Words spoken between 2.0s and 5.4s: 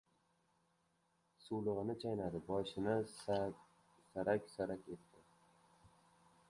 chaynadi, boshini sarak-sarak etdi.